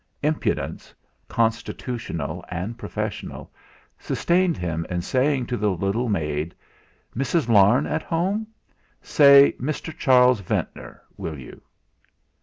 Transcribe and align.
Impudence, 0.23 0.95
constitutional 1.27 2.43
and 2.49 2.75
professional, 2.75 3.51
sustained 3.99 4.57
him 4.57 4.83
in 4.89 4.99
saying 5.03 5.45
to 5.45 5.57
the 5.57 5.69
little 5.69 6.09
maid: 6.09 6.55
"Mrs. 7.15 7.47
Larne 7.47 7.85
at 7.85 8.01
home? 8.01 8.47
Say 9.03 9.53
Mr. 9.61 9.95
Charles 9.95 10.39
Ventnor, 10.39 11.03
will 11.17 11.37
you?" 11.37 11.61